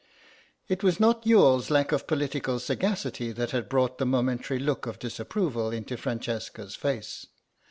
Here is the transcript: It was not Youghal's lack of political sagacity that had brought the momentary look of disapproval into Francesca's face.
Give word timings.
It 0.67 0.81
was 0.81 0.99
not 0.99 1.27
Youghal's 1.27 1.69
lack 1.69 1.91
of 1.91 2.07
political 2.07 2.57
sagacity 2.57 3.31
that 3.33 3.51
had 3.51 3.69
brought 3.69 3.99
the 3.99 4.05
momentary 4.07 4.59
look 4.59 4.87
of 4.87 4.97
disapproval 4.97 5.69
into 5.69 5.95
Francesca's 5.95 6.73
face. 6.73 7.27